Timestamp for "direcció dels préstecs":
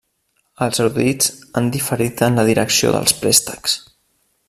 2.51-3.79